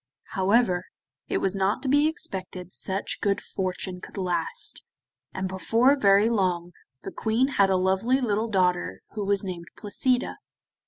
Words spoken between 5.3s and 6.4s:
and before very